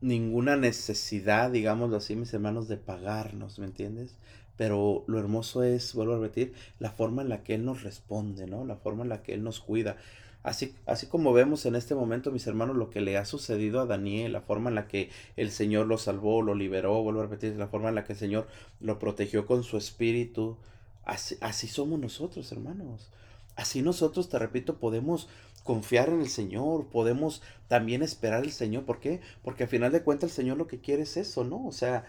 [0.03, 4.16] ninguna necesidad, digámoslo así, mis hermanos, de pagarnos, ¿me entiendes?
[4.57, 8.46] Pero lo hermoso es, vuelvo a repetir, la forma en la que Él nos responde,
[8.46, 8.64] ¿no?
[8.64, 9.96] La forma en la que Él nos cuida.
[10.42, 13.86] Así, así como vemos en este momento, mis hermanos, lo que le ha sucedido a
[13.86, 17.55] Daniel, la forma en la que el Señor lo salvó, lo liberó, vuelvo a repetir,
[17.57, 18.48] la forma en la que el Señor
[18.80, 20.59] lo protegió con su espíritu.
[21.05, 23.11] Así, así somos nosotros, hermanos.
[23.55, 25.28] Así nosotros, te repito, podemos
[25.62, 28.84] confiar en el Señor, podemos también esperar al Señor.
[28.84, 29.20] ¿Por qué?
[29.42, 31.64] Porque al final de cuentas el Señor lo que quiere es eso, ¿no?
[31.66, 32.05] O sea,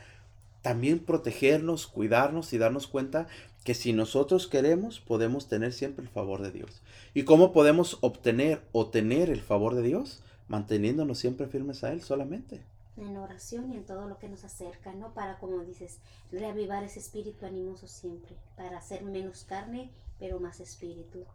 [0.63, 3.27] también protegernos, cuidarnos y darnos cuenta
[3.63, 6.81] que si nosotros queremos, podemos tener siempre el favor de Dios.
[7.13, 10.23] ¿Y cómo podemos obtener o tener el favor de Dios?
[10.47, 12.61] Manteniéndonos siempre firmes a Él solamente.
[12.95, 15.13] En oración y en todo lo que nos acerca, ¿no?
[15.13, 15.99] Para, como dices,
[16.31, 21.25] reavivar ese espíritu animoso siempre, para hacer menos carne, pero más espíritu.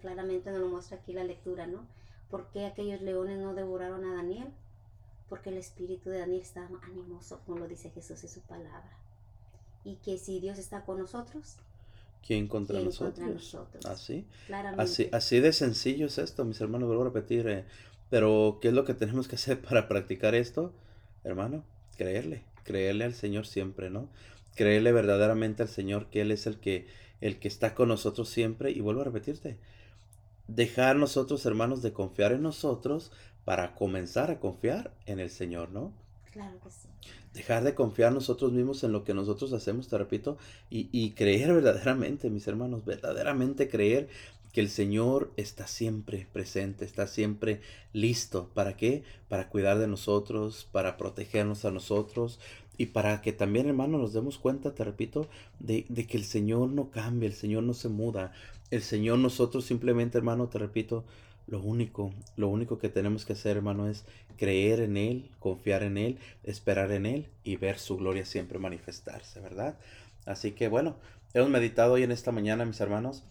[0.00, 1.86] Claramente nos lo muestra aquí la lectura, ¿no?
[2.30, 4.48] ¿Por qué aquellos leones no devoraron a Daniel?
[5.34, 8.96] Porque el espíritu de Daniel estaba animoso, como lo dice Jesús en su palabra
[9.84, 11.56] y que si Dios está con nosotros,
[12.26, 13.56] ¿quién contra, nosotros?
[13.84, 14.26] Así,
[14.78, 17.46] así, así de sencillo es esto, mis hermanos, vuelvo a repetir.
[17.48, 17.64] Eh,
[18.10, 20.72] pero, ¿qué es lo que tenemos que hacer para practicar esto?
[21.22, 21.64] Hermano,
[21.96, 24.08] creerle, creerle al Señor siempre, ¿no?
[24.54, 26.86] Creerle verdaderamente al Señor que Él es el que,
[27.20, 28.70] el que está con nosotros siempre.
[28.70, 29.58] Y vuelvo a repetirte,
[30.48, 33.12] dejar nosotros, hermanos, de confiar en nosotros
[33.44, 35.92] para comenzar a confiar en el Señor, ¿no?
[36.32, 36.88] Claro que sí
[37.34, 40.38] dejar de confiar nosotros mismos en lo que nosotros hacemos, te repito,
[40.70, 44.08] y, creer verdaderamente, mis hermanos, verdaderamente creer
[44.52, 47.60] que el Señor está siempre presente, está siempre
[47.92, 48.50] listo.
[48.54, 49.02] ¿Para qué?
[49.28, 52.38] Para cuidar de nosotros, para protegernos a nosotros
[52.78, 55.26] y para que también, hermano, nos demos cuenta, te repito,
[55.58, 58.32] de, de que el Señor no cambia, el Señor no se muda.
[58.70, 61.04] El Señor, nosotros simplemente, hermano, te repito,
[61.46, 64.04] lo único, lo único que tenemos que hacer, hermano, es
[64.36, 69.40] creer en Él, confiar en Él, esperar en Él y ver su gloria siempre manifestarse,
[69.40, 69.76] ¿verdad?
[70.26, 70.96] Así que bueno,
[71.34, 73.24] hemos meditado hoy en esta mañana, mis hermanos,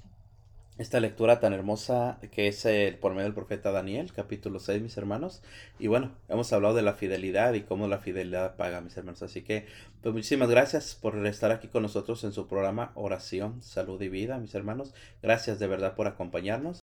[0.78, 4.98] esta lectura tan hermosa que es el por medio del profeta Daniel, capítulo 6, mis
[4.98, 5.44] hermanos.
[5.78, 9.22] Y bueno, hemos hablado de la fidelidad y cómo la fidelidad paga, mis hermanos.
[9.22, 9.68] Así que,
[10.02, 14.40] pues muchísimas gracias por estar aquí con nosotros en su programa Oración, Salud y Vida,
[14.40, 14.96] mis hermanos.
[15.22, 16.83] Gracias de verdad por acompañarnos.